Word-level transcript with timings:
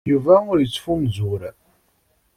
Yuba 0.11 0.35
ur 0.51 0.57
yettfunzur. 0.59 1.41